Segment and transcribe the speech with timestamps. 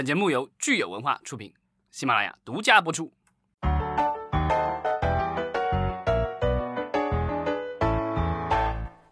[0.00, 1.52] 本节目由聚友文化出品，
[1.90, 3.12] 喜马拉雅独家播出。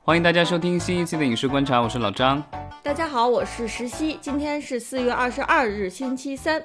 [0.03, 2.43] 欢迎大家收听新一期的影视观察，我是老张。
[2.83, 6.65] 大家好，我是石溪，今天是四月二十二日，星期三。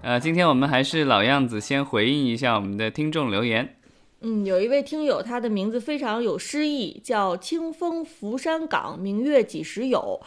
[0.00, 3.76] 呃，今天我们还是老样子，先回应一下我们的听众留言。
[4.22, 10.22] 嗯，有一位听友，他的名字非常有诗意，叫清风拂山岗，明月几时有。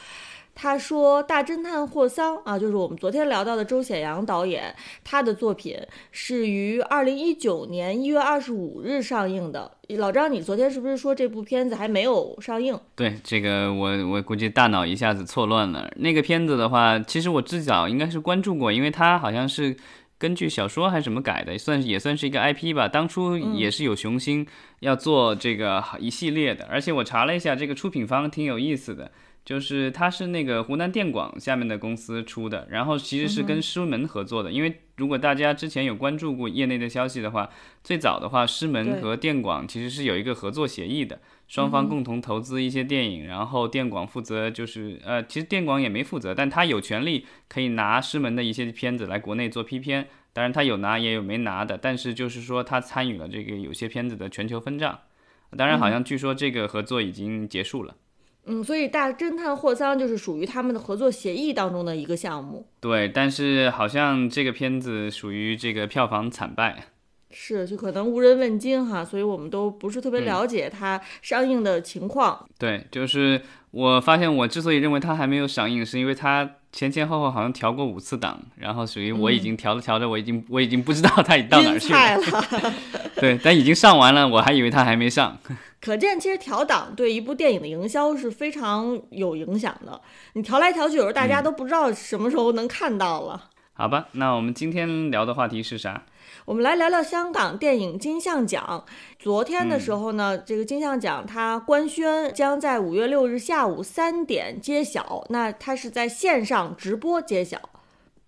[0.61, 5.75] 他说：“大侦探霍桑啊，就是我们昨天聊到的周显阳导演，他的作品
[6.11, 9.71] 是于二零一九年一月二十五日上映的。
[9.97, 12.79] 老张，你昨天是不是说这部片子还没有上映？
[12.95, 15.91] 对，这个我我估计大脑一下子错乱了。
[15.95, 19.75] 那个片子的话，其实我至早应该是关注过，因为它好像是
[20.19, 22.87] 根据小说还是什么改的，算也算是一个 IP 吧。
[22.87, 24.45] 当初也是有雄心
[24.81, 29.11] 要做这个一系列的，而且我查了一下，这个出品方挺有意思的。”
[29.43, 34.51] 就是它是那个湖南电广下面的公司出的，然后其实是跟狮门合作的。
[34.51, 37.49] 因为如果大家之前有关注过业内的消息的话，
[37.83, 54.99] 最早的话狮门和电广其实是有一个合作协议的，双方共同投资一些电影，然后电广负责就是呃，其实电广也没负责，但他有权利可以拿狮门的一些片子来国内做批片，当然他有拿也有没拿的，但是就是说他参与了这个有些片子的全球分账。
[55.57, 57.93] 当然好像据说这个合作已经结束了。
[57.93, 57.97] 嗯，
[58.65, 62.67] 所以大侦探霍桑就是属于他们的合作协议当中的一个项目。
[62.79, 66.85] 对，但是好像这个片子属于这个票房惨败。
[67.33, 72.45] 是，就可能无人问津哈，所以我们都不是特别了解它上映的情况。
[72.59, 76.49] 对，就是我发现我之所以认为它还没有上映，是因为它。
[76.73, 82.73] 前前后后好像调过五次档，然后属于我已经调着调着，我已经我已经不知道它已到哪儿去了。
[83.19, 85.37] 对，但已经上完了，我还以为它还没上。
[85.81, 89.99] 可见，其实调档对一部电影的营销是非常有影响的。
[90.33, 93.49] 你调来调去，有时候大家都不知道什么时候能看到了。
[93.73, 96.03] 好吧，那我们今天聊的话题是啥？
[96.45, 98.85] 我们来聊聊香港电影金像奖。
[99.17, 105.25] 昨天的时候呢，这个金像奖它官宣将在五月六日下午三点揭晓。
[105.29, 107.59] 那它是在线上直播揭晓。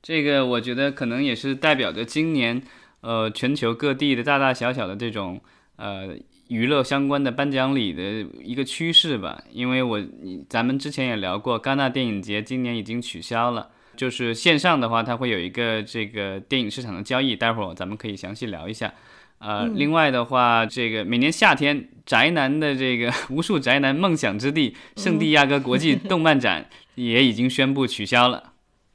[0.02, 2.64] 这个我觉得可能也是代表着今年
[3.02, 5.40] 呃全球各地的大大小小的这种
[5.76, 6.16] 呃
[6.48, 9.42] 娱乐相关的颁奖礼的一个趋势吧。
[9.52, 10.02] 因为我
[10.50, 13.70] 咱们之前也聊过，戛纳电影节今年已经取消了。
[13.96, 18.92] 就是线上的话，它会有一个这个电影市场的交易，待会儿咱们可以详细聊一下。
[19.38, 28.53] 呃，另外的话，这个每年夏天宅男的这个 无数宅男梦想之地圣地亚哥国际动漫展也已经宣布取消了。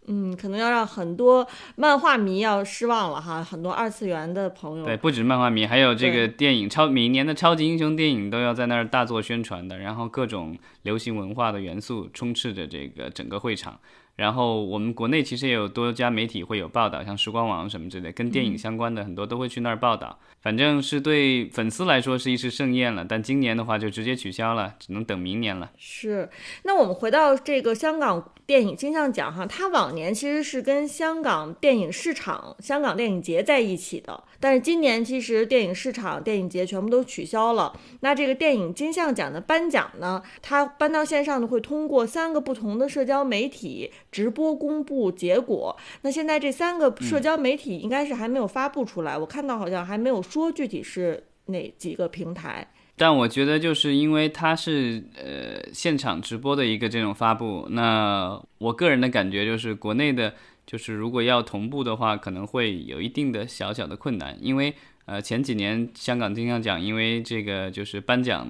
[0.08, 1.46] 嗯，可能要让很多
[1.76, 4.84] 漫画迷要失望了哈，很多二次元的朋友。
[4.84, 13.78] 对，不止漫画迷，还有这个电影超每年的超级英雄电影都要在那儿大做宣传的，然后各种流行文化的元素充斥着这个整个会场。
[14.18, 20.18] 然后我们国内其实也有多家媒体会有报道，像时光网什么之类，跟电影相关的很多都会去那儿报道。
[20.40, 25.70] 反正是对粉丝来说是一次盛宴了，但今年的话就直接取消了，只能等明年了。
[25.76, 26.28] 是，
[26.64, 37.72] 那我们回到这个香港电影金像奖哈，它往年其实是跟香港电影市场、香港电影节在一起的，但是今年其实电影市场、电影节全部都取消了。
[38.00, 43.92] 那这个电影金像奖的颁奖呢，它搬到线上呢，会通过三个不同的社交媒体。
[44.10, 52.66] 直播公布结果，那现在这三个社交媒体应该是还没有发布出来，我看到好像还没有说具体是哪几个平台。
[52.96, 60.34] 但我觉得就是因为它是呃现场直播的一个这种发布，那我个人的感觉就是国内的，
[60.66, 64.74] 就是如果要同步的话，可能会有一定的小小的困难，因为
[65.04, 68.48] 呃前几年香港金像奖因为这个就是颁奖。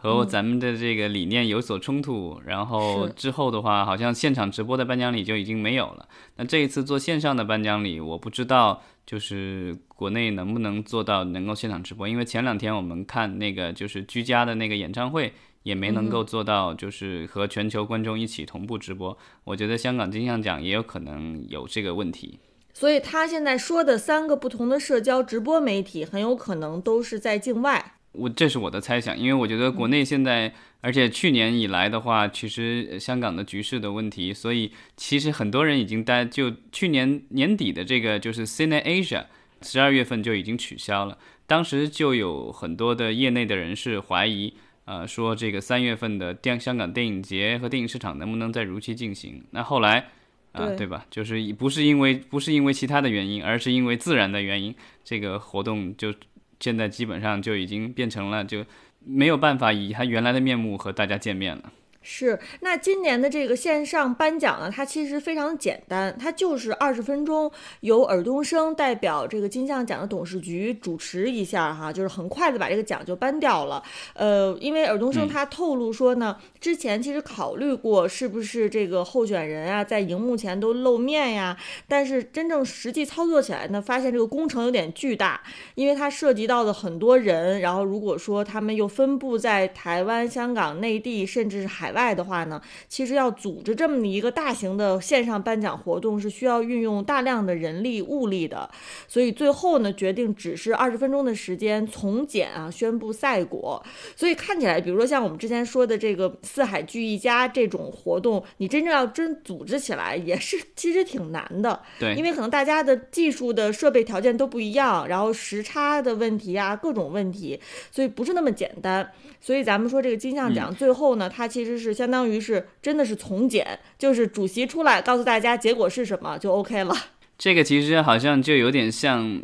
[0.00, 6.08] 和咱们的这个理念有所冲突，然后之后的话，好像现场直播的颁奖礼就已经没有了。
[6.36, 15.32] 那这一次做线上的颁奖礼，我不知道就是国内能不能做到能够现场直播，因为前两天我们看那个就是居家的那个演唱会，
[15.64, 19.18] 也没能够做到就是和全球观众一起同步直播。
[19.42, 22.38] 我觉得香港金像奖也有可能有这个问题。
[22.72, 27.94] 所以他现在说的三个不同的社交直播媒体，很有可能都是在境外。
[28.12, 39.26] 我这是我的猜想，因为我觉得国内现在，而且去年以来的话，其实香港的局势的问题，所以其实很多人已经待，就去年年底的这个就是 Cine Asia，
[39.62, 41.16] 十二月份就已经取消了。
[41.46, 44.52] 当时就有很多的业内的人士怀疑，
[44.86, 49.44] 呃，说这个三月份的电香港电影节和电影市场能不能再如期进行？
[49.50, 50.08] 那后来，
[50.52, 51.06] 啊，对吧？
[51.10, 54.74] 就是不是因为不是因为其他的原因，而是因为自然的原因，
[55.04, 56.12] 这个活动就。
[56.60, 58.64] 现在基本上就已经变成了，就
[59.04, 61.72] 没有办法以他原来的面目和大家见面了。
[62.10, 73.82] 是，那今年的这个线上颁奖呢，它其实非常简单，它就是二十分钟，由尔冬升代表这个金像奖的董事局主持一下哈，就是很快的把这个奖就颁掉了。
[74.14, 81.54] 呃，因为尔冬升他透露说呢，之前其实考虑过是不是这个候选人啊在荧幕前都露面呀，
[81.86, 85.42] 但是真正实际操作起来呢，发现这个工程有点巨大，
[85.74, 91.97] 因为它涉及到的很多人，然后如果说他们又分布在台湾、香港、内地，甚至是海外。
[91.98, 98.70] 外的话呢，其实要组织这么一个大型的线上颁奖活动是需要运用大量的人力物力的，
[99.08, 103.84] 所以最后呢决定只是二十分钟的时间从简啊宣布赛果。
[104.14, 111.82] 所以看起来，比如说像我们之前说的这个四海聚一家这种活动，你真正要真组织起来也是其实挺难的。
[111.98, 117.58] 对，因为可能大家的技术的设备条件都不一样，然后时差的问题啊，各种问题，
[117.90, 119.10] 所以不是那么简单。
[119.40, 121.87] 所以咱们说这个金像奖最后呢，它其实是。
[121.88, 126.94] 是相当于是真的是从简，就是主席出来告诉大家结果是什么就 OK 了。
[127.38, 129.40] 这个其实好像就有点像，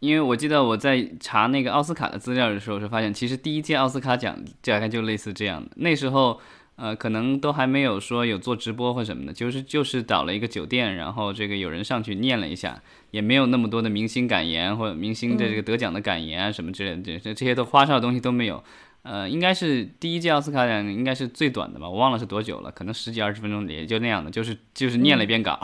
[0.00, 5.70] 因为我记得我在查那个奥斯卡的资料的时候，是发现其实第一届奥斯卡奖大概就类似这样的。
[5.76, 6.38] 那时候
[6.76, 12.80] 呃可能都还没有说有做直播或什么的，就是就是找了一个酒店，然后这个有人上去念了一下，
[13.10, 18.62] 也没有那么多的明星感言或者明星的这个得奖的感言啊什么之类的，这这些都花哨的东西都没有。
[19.02, 25.58] 呃，应该是第一届奥斯卡奖应该是最短的吧，我忘了是多久了，可能十几二十分钟也就那样的，就是就是念了一遍稿。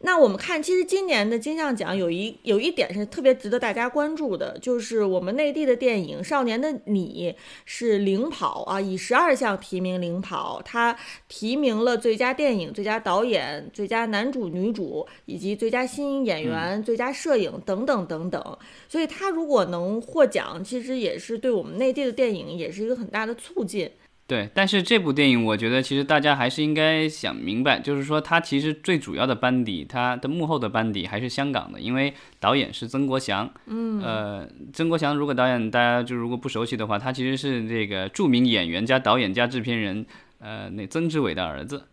[0.00, 7.34] 那我们看，其实今年的金像奖有一有一点是特别值得大家关注的，就是我们内地的电影《少年的你》
[7.64, 10.96] 是领跑啊，以十二项提名领跑，他
[11.28, 18.58] 提名了最佳电影、最佳导演、最佳男主、女主以及最佳新演员、最佳摄影等等等等。
[18.88, 23.90] 所以他如果能获奖，其实也是对我们内地的电影也是一个很大的促进。
[24.28, 33.50] 对，但是这部电影，我觉得其实大家还是应该想明白，就是说它其实最主要的班底，它的幕后的班底还是香港的，因为导演是曾国祥。
[33.64, 40.04] 嗯，呃，曾国祥如果导演大家就如果不熟悉的话，他其实是这个著名演员加导演加制片人，
[40.40, 41.84] 呃，那曾志伟的儿子。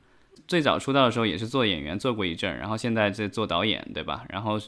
[0.46, 4.26] 最早出道的时候也是做演员做过一阵，然后现在在做导演，对吧？
[4.28, 4.60] 然后。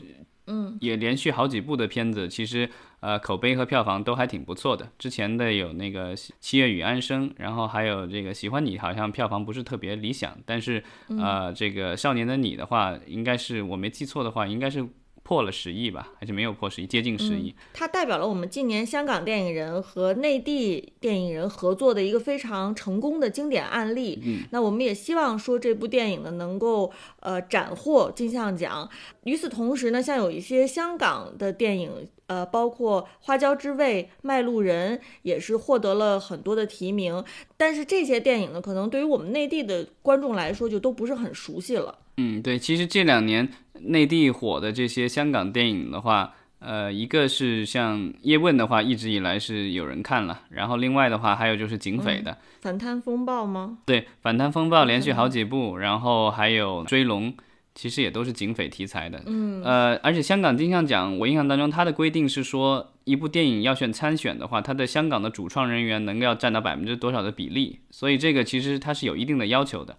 [0.47, 2.69] 嗯，也连续好几部的片子，其实
[3.01, 4.89] 呃口碑和票房都还挺不错的。
[4.97, 10.37] 之前的有那个《七月与安生》，然后还有这个《喜欢你》，好像票房不是特别理想。
[10.45, 14.87] 但是呃，这个《少年的你》的话，应该是我没记错的话，应该是。
[15.27, 17.53] 破了十亿吧，还是没有破十亿，接近十亿。
[17.73, 24.17] 它代表了我们近年香港电影人和内地电影人合作的一个非常成功的经典案例。
[24.23, 26.89] 嗯，那我们也希望说这部电影呢能够
[27.19, 28.89] 呃斩获金像奖。
[29.25, 37.23] 与此同时呢，像有一些香港的电影，呃，包括《花椒之味》《卖路人》，也是获得了很多的提名。
[37.57, 41.99] 但是这些电影呢，可能对于我们内地的观众来说，就都不是很熟悉了。
[42.17, 43.47] 嗯，对，其实这两年
[43.81, 53.77] 内地火的这些香港电影的话，呃，一个是像《叶问》的话，一直以来是有人看了，然后另外的话还有就是警匪的，《反贪风暴》吗？
[53.85, 57.31] 对，《反贪风暴》连续好几部，然后还有《追龙》，
[57.77, 59.21] 其实也都是警匪题材的。
[59.27, 69.95] 嗯，呃，而且香港金像奖，我印象当中它的规定是说，一部电影要选参选的话，它的香港的主创人员能够要占到百分之多少的比例，所以这个其实它是有一定的要求的。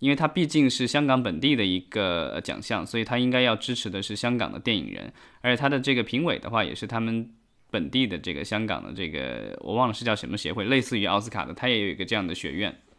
[0.00, 5.12] 因为它毕竟是香港本地的一个奖项，所以它应该要支持的是香港的电影人，
[5.42, 7.30] 而且它的这个评委的话也是他们
[7.70, 12.89] 本地的这个香港的这个我忘了是叫什么协会，类似于奥斯卡的，它也有一个这样的学院，嗯，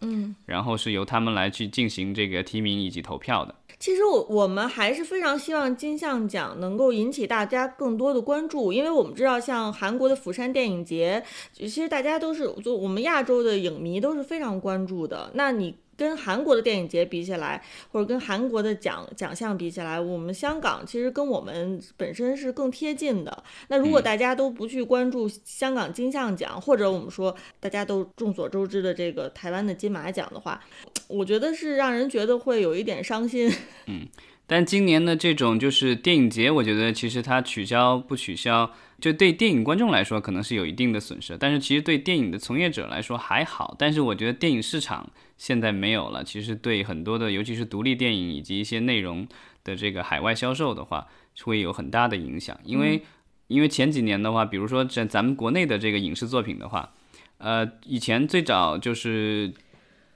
[0.51, 3.55] 然后是由他们来去进行这个提名以及投票的。
[3.79, 15.31] 其实我我们还是非常希望金像奖能够引起大家更多的关注，因为我们知道像韩国的釜山电影节，其实大家都是就我们亚洲的影迷都是非常关注的。
[15.34, 15.74] 那你。
[15.98, 23.43] 跟韩国的电影节比起来，或者跟韩国的奖奖项比起来，我们香港其实跟我们本身是更贴近的。
[23.67, 30.60] 那如果大家都不去关注香港金像奖，或者我们说大家都众所周知的这个台湾的金马奖的话，
[31.07, 33.51] 我觉得是让人觉得会有一点伤心。
[33.88, 34.07] 嗯，
[34.51, 43.74] 但今年的这种就是电影节，我觉得其实它取消不取消，就对电影观众来说可能是有一定的损失，但是其实对电影的从业者来说还好。
[43.79, 45.10] 但是我觉得电影市场。
[45.38, 49.27] 现在没有了，其实对很多的，尤其是独立电影以及一些内容
[49.63, 51.08] 的这个海外销售的话，
[51.43, 52.55] 会有很大的影响。
[52.63, 53.01] 因为，
[53.48, 56.91] 因为前几年的话，比如说在咱们国内的这个影视作品的话，
[57.39, 59.51] 呃，以前最早就是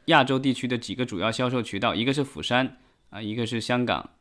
[0.06, 2.78] 亚洲地区的几个主要销售渠道，一个是釜山
[3.10, 4.12] 啊，一个是香港。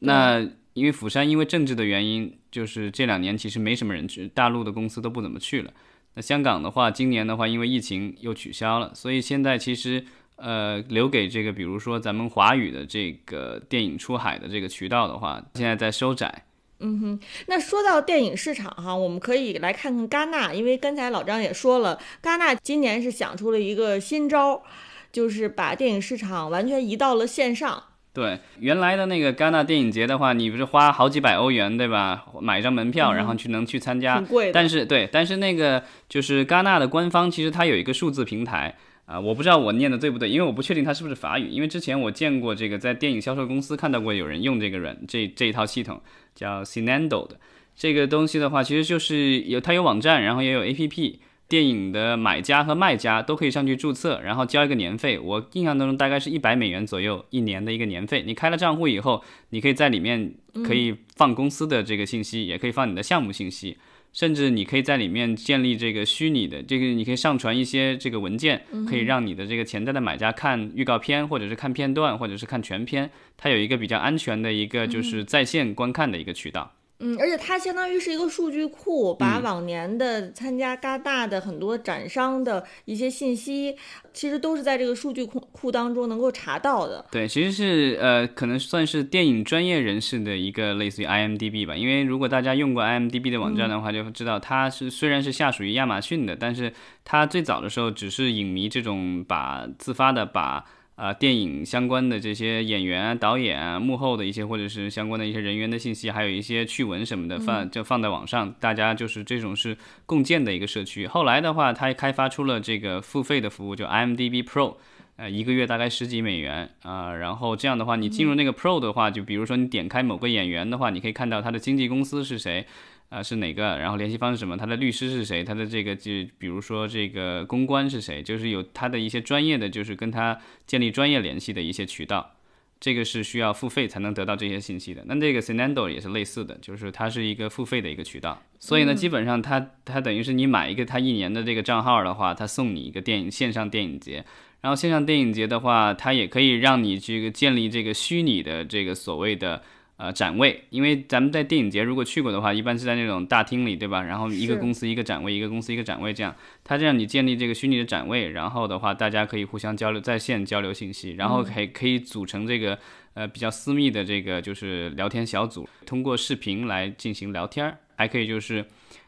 [0.00, 0.40] 那
[0.74, 5.72] 因为釜山因为政治的原因，就是这两年其实没什么人去，大陆的公司都不怎么去了。
[6.14, 10.04] 那香港的话，今年的话，因为疫情又取消了，所以现在其实。
[10.40, 16.44] 呃，留给这个比如说咱们华语的这个电影出海的这个渠道的话，现在在收窄。
[16.78, 24.62] 嗯哼，那说到电影市场哈，我们可以来看看戛纳，因为刚才老张也说了，戛纳今年是想出了一个新招，
[25.10, 27.82] 就是把电影市场完全移到了线上。
[28.12, 32.26] 对，原来的那个戛纳电影节的话，你不是花好几百欧元对吧？
[32.40, 34.52] 买一张门票，然后去能去参加，挺贵的。
[34.52, 38.74] 但是对，但是那个就是戛纳的官方，其实它有一个数字平台
[39.06, 46.00] 啊，我不知道我念的对不对，因为我不确定它是不是法语，因为之前我见过这个在电影销售公司看到过有人用这个软这这一套系统。
[46.34, 47.36] 叫 Cinando 的
[47.74, 51.16] 这个东西的话，其实就是有它有网站，然后也有 APP。
[51.48, 55.18] 电影的买家和卖家都可以上去注册，然后交一个年费。
[55.18, 58.22] 我印象当中大概是一百美元左右一年的一个年费。
[58.26, 63.78] 你开了账户以后，你可以在里面可以放公司的这个信息，也可以放你的项目信息，
[64.12, 73.10] 甚至你可以在里面建立这个虚拟的这个，你可以上传一些这个文件，可以让你的这个潜在的买家看预告片，或者是看片段，或者是看全片。
[73.38, 76.72] 它有一个比较安全的一个就是在线观看的一个渠道。
[76.72, 76.77] 嗯，
[77.18, 83.76] 而且它相当于是一个数据库，把往年的参加戛纳的很多展商的一些信息，
[84.12, 87.06] 其实都是在这个数据库库当中能够查到的。
[87.12, 91.76] 对，其实是呃，可能算是电影专业人士的一个类似于 IMDB 吧。
[91.76, 96.72] 因为如果大家用过 IMDB 的网站的话，就知道它是虽然是下属于亚马逊的，但是
[97.04, 100.64] 它最早的时候只是影迷这种把自发的把。
[100.98, 111.06] 啊，电影相关的这些演员、导演啊，幕后的一些或者是相关的一些人员的信息，还有一些趣闻什么的放就放在网上，大家就是这种是共建的一个社区。
[111.06, 114.74] 后来的话，它开发出了这个付费的服务，就 IMDB Pro，
[115.14, 117.14] 呃，一个月大概十几美元啊。
[117.14, 122.66] 然后这样的话，你进入那个 Pro 的话，就比如说你点开某个演员的话，你可以看到他的经纪公司是谁。
[123.10, 123.78] 啊，是哪个？
[123.78, 124.54] 然后联系方式什么？
[124.54, 125.42] 他的律师是谁？
[125.42, 128.22] 他的这个就比如说这个公关是谁？
[128.22, 132.34] 就是有他的一些专业的，就是跟他建立专业联系的一些渠道，
[132.78, 135.02] 这个是需要付费才能得到这些信息的。
[135.06, 138.42] 那这个 Cinando 也是类似的，就是它是一个付费的一个渠道。
[138.58, 144.22] 所以呢，基本上它它等于是你买一个它一年的这个账号的话，它送你一个电影线上电影节。
[144.60, 149.62] 然后线上电影节的话，它也可以让你这个建立这个虚拟的这个所谓的。
[149.98, 154.00] 呃，展位，因为咱们在电影节如果去过的话，一般是在那种大厅里，对吧？
[154.00, 162.78] 然后一个公司一个展位，一个公司一个展位，这样，它这样你建立这个虚拟的展位，然后的话，大家可以互相交流，在线交流信息，然后还可以组成这个
[163.14, 168.64] 呃比较私密的这个就是聊天小组，通过视频来进行聊天儿，还可以就是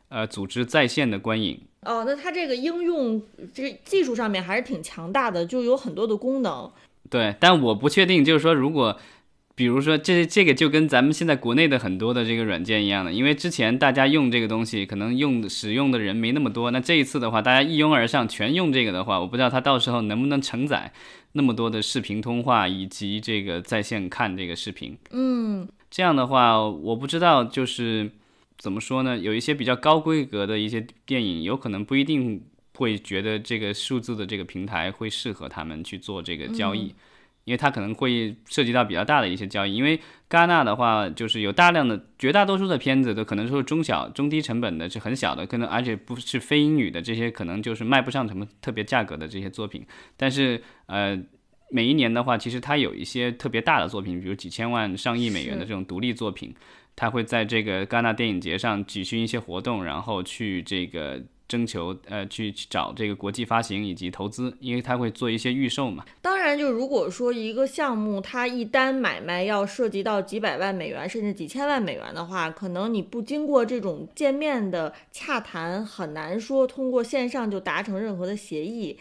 [0.09, 1.61] 呃组织在线的观影。
[1.82, 3.23] 哦，那它这个应用
[3.54, 6.68] 这个技术上面还是挺强大的，就有很多的功能。
[7.09, 8.99] 对，但我不确定，就是说如果。
[9.61, 16.71] 比如说，这这个就跟咱们现在国内的很多的这个软件一样的，因为之前大家用这个东西，可能用使用的人没那么多。
[16.71, 20.90] 那这一次的话，大家一拥而上，全用这个的话，我不知道它到时候能不能承载
[21.33, 24.97] 那么多的视频通话以及这个在线看这个视频。
[25.11, 28.11] 嗯，这样的话，我不知道就是
[28.57, 29.19] 怎么说呢？
[29.19, 32.43] 有一些比较高规格的一些电影，有可能不一定
[32.76, 36.95] 会觉得这个数字的这个平台会适合他们去做这个交易。
[37.44, 49.85] 因为它可能会涉及到比较大的一些交易，因为戛纳的话就是有大量的绝大多数的片子都可能都是中小中低成本的，是很小的，可能而且不是非英语的这些，可能就是卖不上什么特别价格的这些作品。
[50.16, 51.20] 但是呃，
[51.70, 56.54] 每一年的话，其实它有一些特别大的作品，比如几千万、上亿美元的这种独立作品，
[56.94, 61.23] 它会在这个戛纳电影节上举行一些活动，然后去这个。
[61.50, 66.04] 征求呃去去找这个国际发行以及投资，因为他会做一些预售嘛。
[66.23, 78.97] 当然，就如果说一个项目它一单买卖要涉及到几百万美元甚至几千万美元的话，可能你不经过这种见面的洽谈，很难说通过线上就达成任何的协议。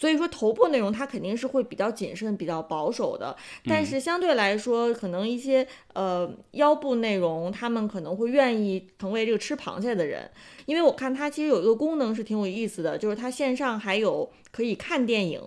[0.00, 3.36] 所以说，头部内容它肯定是会比较谨慎、比较保守的。
[3.66, 10.30] 但是相对来说，可能一些呃腰部内容，他们可能会愿意成为这个吃螃蟹的人。
[10.64, 15.38] 因为我看它其实有一个功能是挺有意思的，就是它线上还有可以看电影。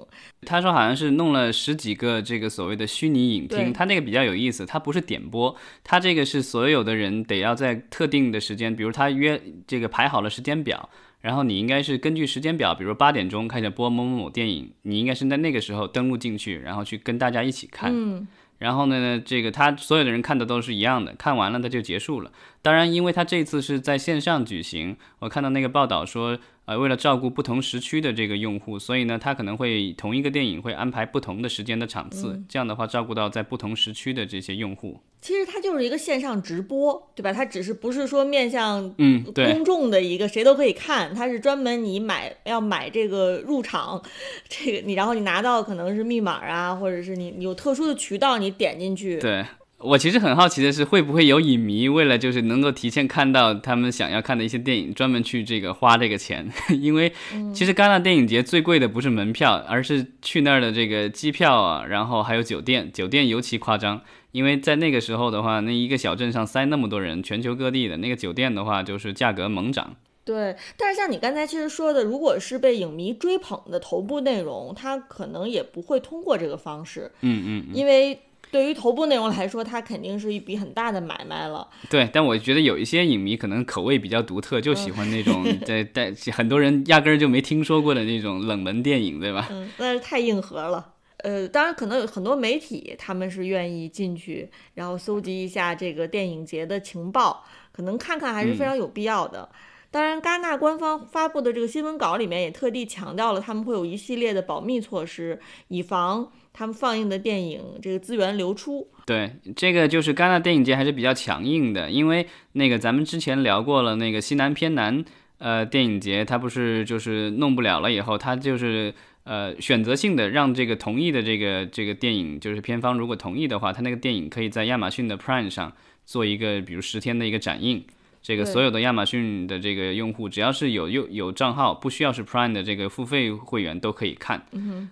[0.46, 10.88] 他说好像是弄了十几个这个所谓的虚拟影厅，它那个比较有意思，它不是点播，它这个是所有的人得要在特定的时间，比如他约这个排好了时间表，
[11.24, 17.92] 然后你应该是根据时间表，比如八点钟开始播某某某电影，你应该是在那个时候登录进去，然后去跟大家一起看。
[17.94, 18.28] 嗯。
[18.60, 22.32] 然后呢，这个他所有的人看的都是一样的，看完了他就结束了。
[22.64, 34.98] 当然，因为它这次是在线上举行，我看到那个报道说，呃，为了照顾不同时区的这个用户，所以呢，它可能会同一个电影会安排不同的时间的场次，这样的话照顾到在不同时区的这些用户。
[35.20, 37.34] 其实它就是一个线上直播，对吧？
[37.34, 44.02] 它只是不是说面向嗯公众的一个谁都可以看，它是专门你买要买这个入场，
[44.48, 49.20] 这个你然后你拿到可能是密码啊，或者是你有特殊的渠道，你点进去。
[49.20, 49.46] 对。
[49.84, 56.50] 我其实很好奇的是，会不会有影迷为了就是能够提前看到他们想要看的一些电影，专门去这个花这个钱？
[56.80, 57.12] 因为
[57.54, 64.02] 其实戛纳电影节最贵的不是门票，而是去那儿的这个机票啊，然后还有酒店，酒店尤其夸张。
[64.32, 69.96] 因为在那个时候的话，那一个小镇上塞那么多人，全球各地的那个酒店的话，就是价格猛涨。
[70.26, 77.12] 对，但是像你刚才其实说的，如果是被影迷追捧的头部内容，他可能也不会通过这个方式。
[77.22, 78.18] 嗯嗯，因为。
[78.54, 81.68] 对于头部内容来说，它肯定是一笔很大的买卖了。
[81.90, 89.48] 对，但我觉得有一些影迷可能口味比较独特，就喜欢那种 在在很多人压根儿就没听说过的那种冷门电影，对吧？
[89.50, 90.94] 嗯，那是太硬核了。
[91.24, 99.50] 呃，当然可能有很多媒体他们是愿意进去，然后搜集一下这个电影节的情报，可能看看还是非常有必要的。
[99.90, 106.32] 当然，戛纳官方发布的这个新闻稿里面也特地强调了，他们会有一系列的保密措施，以防。
[106.54, 115.04] 他们放映的电影这个资源流出，对这个就是戛纳电影节还是比较强硬的，因为那个咱们之前聊过了，那个西南偏南
[115.40, 118.94] 呃电影节，它不是就是弄不了了以后，它就是
[119.24, 125.74] 呃选择性的让这个同意的这个这个电影，就是片方如果同意的话，它那个电影可以在亚马逊的 Prime 上
[126.06, 127.84] 做一个比如十天的一个展映。
[128.24, 134.42] 这个所有的亚马逊的这个用户，只要是有有有账号，不需要是 Prime 的这个付费会员都可以看。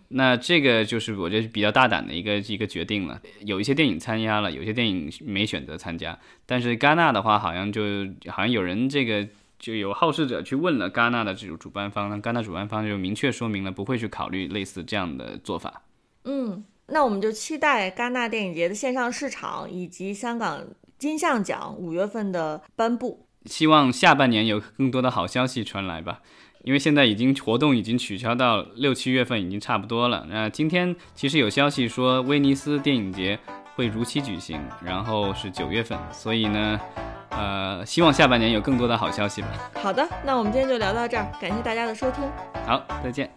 [0.09, 3.21] 那这个就是我觉得比较大胆的一个一个决定了。
[3.45, 6.19] 有一些电影参加了，有些电影没选择参加。
[6.45, 9.25] 但是戛纳的话，好像就好像有人这个
[9.57, 15.83] 就有好事者去问了戛纳的这种主办方，那戛纳主办方就明确说明了不会去考虑类似这样的做法。
[16.25, 20.61] 嗯，那我们就期待戛纳电影节的线上市场以及香港。
[21.01, 26.19] 金像奖五月份的颁布，希望下半年有更多的好消息传来吧。
[26.63, 30.27] 因为现在已经活动已经取消到六七月份，已经差不多了。
[30.29, 33.39] 那今天其实有消息说威尼斯电影节
[33.73, 36.79] 会如期举行，然后是九月份，所以呢，
[37.31, 39.47] 呃，希望下半年有更多的好消息吧。
[39.73, 42.23] 好的，那我们今天就聊到这儿，感谢大家的收听。
[42.63, 43.27] 好，再见。